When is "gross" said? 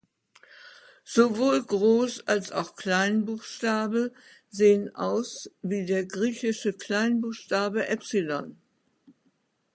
1.59-2.23